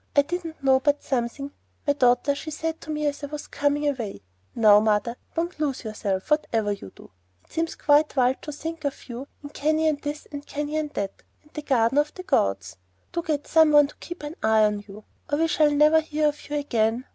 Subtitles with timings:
[0.15, 1.51] I didn't know but something
[1.85, 4.23] My daughter she said to me as I was coming away,
[4.55, 7.11] 'Now, Mother, don't lose yourself, whatever you do.
[7.45, 11.53] It seems quite wild to think of you in Canyon this and Canyon that, and
[11.53, 12.77] the Garden of the Gods!
[13.11, 16.29] Do get some one to keep an eye on you, or we shall never hear
[16.29, 17.05] of you again.